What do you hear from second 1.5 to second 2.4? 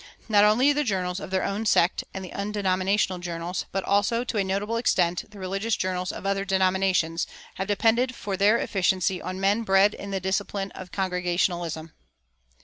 sect and the